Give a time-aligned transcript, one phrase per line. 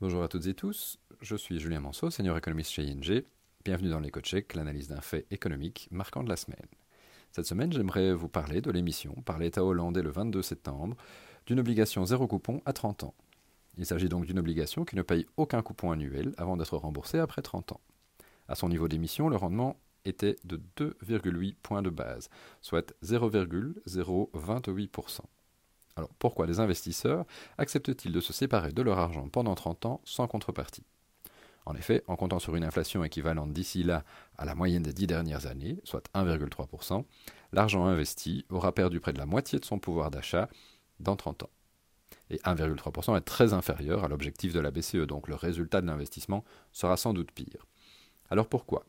[0.00, 3.24] Bonjour à toutes et tous, je suis Julien Manceau, senior économiste chez ING.
[3.64, 6.68] Bienvenue dans l'éco-check, l'analyse d'un fait économique marquant de la semaine.
[7.32, 10.96] Cette semaine, j'aimerais vous parler de l'émission par l'État hollandais le 22 septembre
[11.46, 13.14] d'une obligation zéro coupon à 30 ans.
[13.76, 17.42] Il s'agit donc d'une obligation qui ne paye aucun coupon annuel avant d'être remboursée après
[17.42, 17.80] 30 ans.
[18.46, 22.30] À son niveau d'émission, le rendement était de 2,8 points de base,
[22.60, 25.22] soit 0,028%.
[25.98, 27.26] Alors pourquoi les investisseurs
[27.58, 30.84] acceptent-ils de se séparer de leur argent pendant 30 ans sans contrepartie?
[31.66, 34.04] En effet, en comptant sur une inflation équivalente d'ici là
[34.38, 37.04] à la moyenne des dix dernières années, soit 1,3%,
[37.52, 40.48] l'argent investi aura perdu près de la moitié de son pouvoir d'achat
[41.00, 41.50] dans 30 ans.
[42.30, 46.44] Et 1,3% est très inférieur à l'objectif de la BCE, donc le résultat de l'investissement
[46.72, 47.66] sera sans doute pire.
[48.30, 48.84] Alors pourquoi?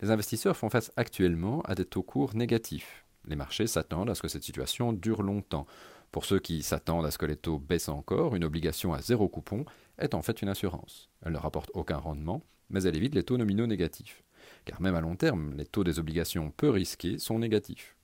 [0.00, 3.04] Les investisseurs font face actuellement à des taux courts négatifs.
[3.26, 5.66] Les marchés s'attendent à ce que cette situation dure longtemps.
[6.14, 9.28] Pour ceux qui s'attendent à ce que les taux baissent encore, une obligation à zéro
[9.28, 9.64] coupon
[9.98, 11.10] est en fait une assurance.
[11.22, 14.22] Elle ne rapporte aucun rendement, mais elle évite les taux nominaux négatifs.
[14.64, 17.96] Car même à long terme, les taux des obligations peu risquées sont négatifs.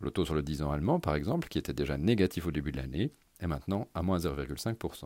[0.00, 2.72] Le taux sur le 10 ans allemand, par exemple, qui était déjà négatif au début
[2.72, 5.04] de l'année, est maintenant à moins 0,5%.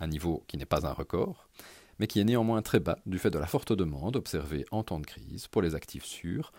[0.00, 1.50] Un niveau qui n'est pas un record,
[1.98, 5.00] mais qui est néanmoins très bas du fait de la forte demande observée en temps
[5.00, 6.50] de crise pour les actifs sûrs,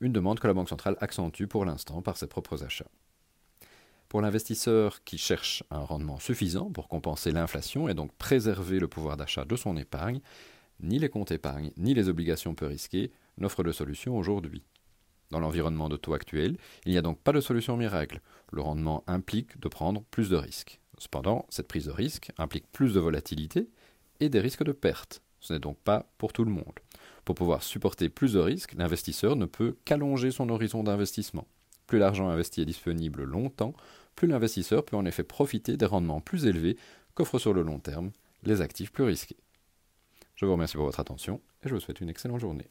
[0.00, 2.90] une demande que la Banque centrale accentue pour l'instant par ses propres achats.
[4.12, 9.16] Pour l'investisseur qui cherche un rendement suffisant pour compenser l'inflation et donc préserver le pouvoir
[9.16, 10.20] d'achat de son épargne,
[10.80, 14.64] ni les comptes épargne ni les obligations peu risquées n'offrent de solution aujourd'hui.
[15.30, 18.20] Dans l'environnement de taux actuel, il n'y a donc pas de solution miracle.
[18.50, 20.78] Le rendement implique de prendre plus de risques.
[20.98, 23.70] Cependant, cette prise de risque implique plus de volatilité
[24.20, 25.22] et des risques de perte.
[25.40, 26.80] Ce n'est donc pas pour tout le monde.
[27.24, 31.46] Pour pouvoir supporter plus de risques, l'investisseur ne peut qu'allonger son horizon d'investissement.
[31.92, 33.74] Plus l'argent investi est disponible longtemps,
[34.16, 36.78] plus l'investisseur peut en effet profiter des rendements plus élevés
[37.14, 38.12] qu'offrent sur le long terme
[38.44, 39.36] les actifs plus risqués.
[40.34, 42.70] Je vous remercie pour votre attention et je vous souhaite une excellente journée.